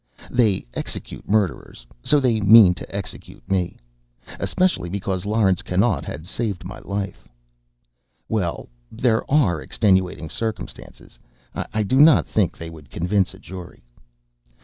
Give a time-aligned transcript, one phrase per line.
[0.31, 1.85] They execute murderers.
[2.03, 3.77] So they mean to execute me.
[4.39, 7.27] Especially because Laurence Connaught had saved my life.
[8.27, 11.19] Well, there are extenuating circumstances.
[11.53, 13.83] I do not think they would convince a jury.